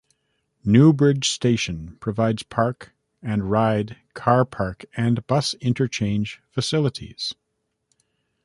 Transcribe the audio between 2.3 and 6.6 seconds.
Park and Ride car park and bus interchange